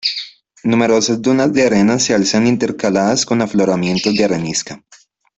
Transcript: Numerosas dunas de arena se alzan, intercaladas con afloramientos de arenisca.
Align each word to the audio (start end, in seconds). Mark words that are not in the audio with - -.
Numerosas 0.63 1.21
dunas 1.21 1.53
de 1.53 1.63
arena 1.63 1.99
se 1.99 2.15
alzan, 2.15 2.47
intercaladas 2.47 3.23
con 3.23 3.39
afloramientos 3.39 4.15
de 4.15 4.23
arenisca. 4.23 4.83